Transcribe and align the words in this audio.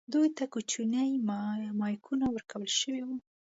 دوی 0.13 0.27
ته 0.37 0.43
کوچني 0.53 1.09
مایکونه 1.79 2.25
ورکړل 2.29 2.69
شوي 2.79 3.01
وو. 3.05 3.15